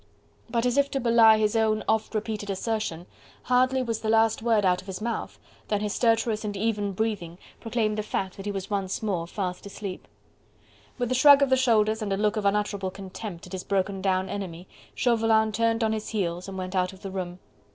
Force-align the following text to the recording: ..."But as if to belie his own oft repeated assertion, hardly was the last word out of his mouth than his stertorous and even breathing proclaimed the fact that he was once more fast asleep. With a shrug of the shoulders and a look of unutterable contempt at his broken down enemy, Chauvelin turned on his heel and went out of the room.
..."But 0.49 0.65
as 0.65 0.79
if 0.79 0.89
to 0.89 0.99
belie 0.99 1.37
his 1.37 1.55
own 1.55 1.83
oft 1.87 2.15
repeated 2.15 2.49
assertion, 2.49 3.05
hardly 3.43 3.83
was 3.83 3.99
the 4.01 4.09
last 4.09 4.41
word 4.41 4.65
out 4.65 4.81
of 4.81 4.87
his 4.87 4.99
mouth 4.99 5.37
than 5.67 5.79
his 5.81 5.93
stertorous 5.93 6.43
and 6.43 6.57
even 6.57 6.93
breathing 6.93 7.37
proclaimed 7.59 7.99
the 7.99 8.01
fact 8.01 8.35
that 8.35 8.47
he 8.47 8.51
was 8.51 8.67
once 8.67 9.03
more 9.03 9.27
fast 9.27 9.63
asleep. 9.67 10.07
With 10.97 11.11
a 11.11 11.13
shrug 11.13 11.43
of 11.43 11.51
the 11.51 11.55
shoulders 11.55 12.01
and 12.01 12.11
a 12.11 12.17
look 12.17 12.35
of 12.35 12.45
unutterable 12.45 12.89
contempt 12.89 13.45
at 13.45 13.51
his 13.53 13.63
broken 13.63 14.01
down 14.01 14.27
enemy, 14.27 14.67
Chauvelin 14.95 15.51
turned 15.51 15.83
on 15.83 15.93
his 15.93 16.09
heel 16.09 16.41
and 16.47 16.57
went 16.57 16.75
out 16.75 16.93
of 16.93 17.03
the 17.03 17.11
room. 17.11 17.37